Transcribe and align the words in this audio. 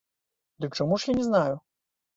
Дык 0.65 0.79
чаму 0.79 0.99
ж 1.05 1.13
я 1.13 1.17
не 1.21 1.25
знаю? 1.29 1.55